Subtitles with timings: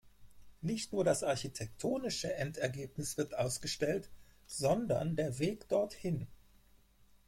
[0.61, 4.09] Nicht nur das architektonische Endergebnis wird ausgestellt,
[4.47, 6.25] sondern der Weg dorthin.